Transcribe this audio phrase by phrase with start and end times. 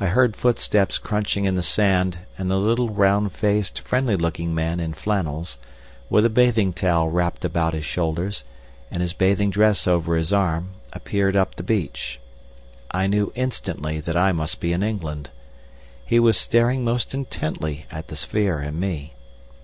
[0.00, 4.80] I heard footsteps crunching in the sand, and a little round faced, friendly looking man
[4.80, 5.58] in flannels,
[6.10, 8.42] with a bathing towel wrapped about his shoulders,
[8.90, 12.18] and his bathing dress over his arm, appeared up the beach.
[12.90, 15.30] I knew instantly that I must be in England.
[16.04, 19.14] He was staring most intently at the sphere and me.